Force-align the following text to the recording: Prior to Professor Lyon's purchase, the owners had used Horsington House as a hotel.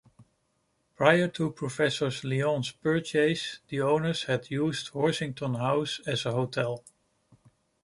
Prior 0.95 1.27
to 1.27 1.51
Professor 1.51 2.09
Lyon's 2.27 2.71
purchase, 2.71 3.59
the 3.67 3.81
owners 3.81 4.23
had 4.23 4.49
used 4.49 4.87
Horsington 4.93 5.53
House 5.59 5.99
as 6.07 6.25
a 6.25 6.31
hotel. 6.31 6.83